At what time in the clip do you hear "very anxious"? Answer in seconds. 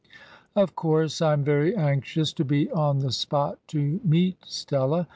1.43-2.33